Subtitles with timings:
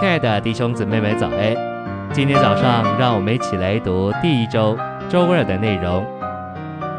[0.00, 2.10] 亲爱的弟兄姊妹们，早安！
[2.10, 4.74] 今天早上，让我们一起来读第一周
[5.10, 6.02] 周二的内容。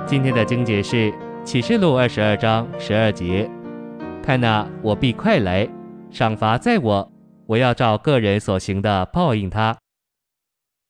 [0.05, 1.11] 今天的经节是
[1.43, 3.49] 启示录二十二章十二节
[4.21, 5.67] ：“看哪，我必快来，
[6.11, 7.11] 赏罚在我，
[7.47, 9.75] 我要照个人所行的报应他。”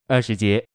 [0.10, 0.66] 二十节，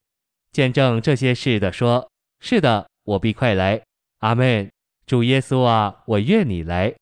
[0.51, 2.09] 见证这些事的说
[2.41, 3.79] ：“是的，我必快来。”
[4.21, 4.67] 阿门。
[5.05, 6.95] 主耶稣啊，我愿你来。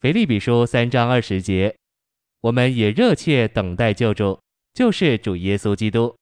[0.00, 1.76] 腓立比书三章二十节。
[2.42, 4.40] 我们也热切等待救主，
[4.72, 6.16] 就是主耶稣基督。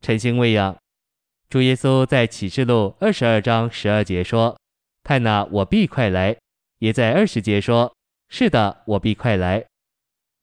[0.00, 0.76] 晨星喂养，
[1.48, 4.56] 主耶稣在启示录二十二章十二节说
[5.02, 6.36] ：“看哪，我必快来。”
[6.78, 7.92] 也在二十节说
[8.28, 9.64] ：“是的，我必快来。”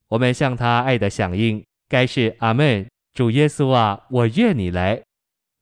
[0.09, 2.85] 我们向他爱的响应，该是阿门。
[3.13, 5.01] 主耶稣啊，我愿你来。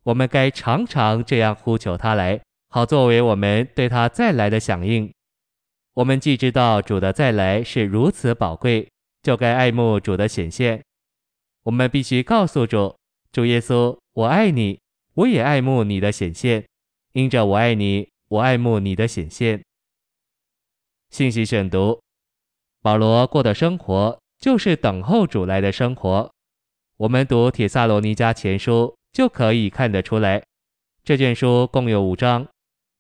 [0.04, 5.14] 我们该常常这样呼求他来，好作为我们对他再来的响应。
[5.94, 8.90] 我们既知道主的再来是如此宝贵，
[9.22, 10.82] 就该爱慕主的显现。
[11.64, 12.96] 我们必须告诉主：
[13.32, 14.80] 主耶稣，我爱你，
[15.16, 16.66] 我也爱慕你的显现。
[17.12, 19.62] 因着我爱你，我爱慕你的显现。
[21.10, 22.02] 信息选读：
[22.82, 26.32] 保罗过的生活就是等候主来的生活。
[26.96, 30.42] 我们读帖撒罗尼迦前书就可以看得出来。
[31.04, 32.48] 这卷书共有五章。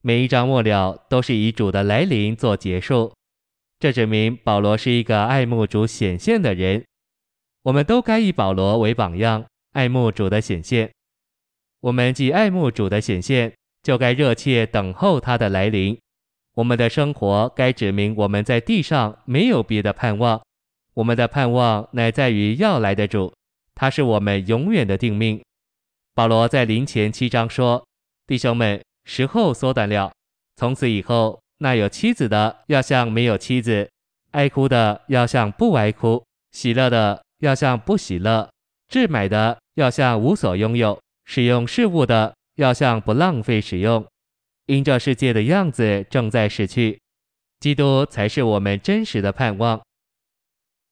[0.04, 3.14] 每一章末了都是以主的来临做结束，
[3.80, 6.84] 这证明保罗是一个爱慕主显现的人。
[7.62, 10.92] 我们都该以保罗为榜样，爱慕主的显现。
[11.82, 15.96] 我们既爱慕主的显现，就该热切等候他的来临。
[16.56, 20.42] 我们的生活该指明我们在地上没有别的盼望，
[20.96, 23.32] 我们的盼望乃在于要来的主，
[23.76, 25.40] 他是我们永远的定命。
[26.16, 27.86] 保罗在林前七章说
[28.26, 30.12] ：“弟兄们。”时候缩短了，
[30.56, 33.90] 从此以后，那有妻子的要像没有妻子，
[34.32, 38.50] 爱哭的要像不爱哭，喜乐的要像不喜乐，
[38.88, 44.06] 置买的要像无所拥有，使用事物的要像不浪费使用，
[44.66, 47.00] 因这世界的样子正在逝去，
[47.60, 49.82] 基督才是我们真实的盼望。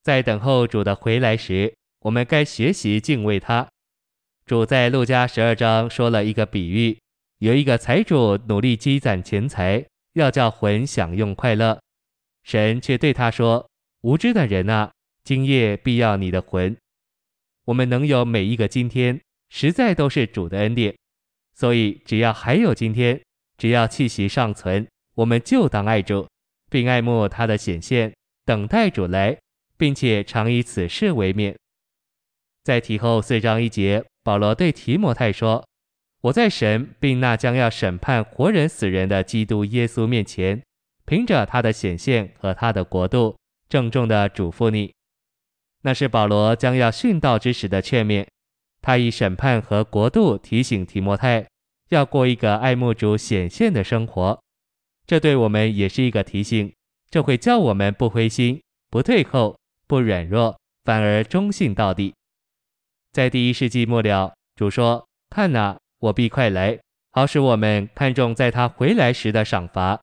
[0.04, 3.68] 在等候主的回来时，我们该学习敬畏他。
[4.46, 6.98] 主在路加十二章说了一个比喻。
[7.40, 11.80] 有一个财主努力积攒钱财，要叫魂享用快乐，
[12.44, 13.66] 神却对他说
[14.04, 14.92] ：“无知的人啊，
[15.24, 16.76] 今夜必要你的魂。”
[17.64, 20.94] 我们能有每一个今天，实在都是主的恩典。
[21.54, 23.22] 所以，只要还有今天，
[23.58, 24.86] 只要气息尚存，
[25.16, 26.28] 我们就当爱主，
[26.70, 28.14] 并爱慕他的显现，
[28.44, 29.40] 等待主来，
[29.78, 31.56] 并且常以此事为勉。
[32.66, 35.66] 在提后四章一节，保罗对提摩太说。
[36.22, 40.62] 我在神并那将要审判活人死人的基督耶稣面前，
[41.06, 43.38] 凭着他的显现和他的国度，
[43.70, 44.94] 郑重地嘱咐你。
[45.84, 48.28] 那是保罗将要殉道之时的劝勉。
[48.82, 51.48] 他以审判和国度提醒提摩太，
[51.90, 54.42] 要过一个爱慕主显现的生活。
[55.06, 56.74] 这对我们也是一个提醒，
[57.10, 62.14] 这会叫我们不灰心、不退后、不软弱，反而忠信到底。
[63.12, 66.80] 在第一世纪末了，主说：“看哪。”我必快来，
[67.12, 70.00] 好使我们看重在他回来时的赏罚。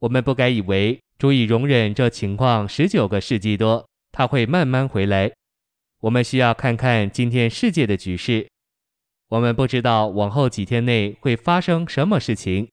[0.00, 5.32] 我们不该以为足以容忍这情况十九个世纪多，他会慢慢回来。
[6.00, 8.46] 我们需要看看今天世界的局势。
[9.28, 12.68] 我们不知道往后几天内会发生什么事情。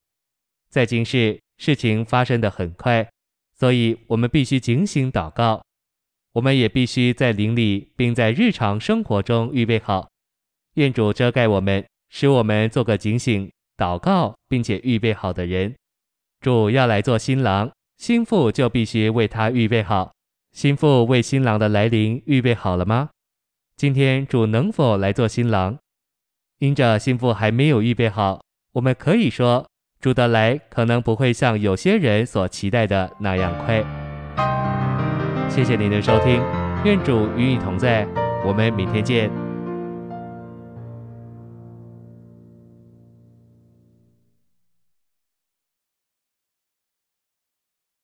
[0.70, 3.10] 在今世，事情发生的很快，
[3.58, 5.64] 所以我们必须警醒祷告。
[6.34, 10.10] 我们也必须在灵里，并在日常生活中预备好。
[10.74, 11.86] 愿主遮盖我们。
[12.16, 15.74] 使我们做个警醒、祷告并且预备好的人。
[16.40, 20.12] 主要来做新郎，新妇就必须为他预备好。
[20.52, 23.10] 新妇为新郎的来临预备好了吗？
[23.76, 25.80] 今天主能否来做新郎？
[26.60, 29.66] 因着新妇还没有预备好，我们可以说
[30.00, 33.84] 主的来可能不会像有些人所期待的那样快。
[35.50, 36.40] 谢谢您的收听，
[36.86, 38.08] 愿主与你同在，
[38.46, 39.43] 我们明天见。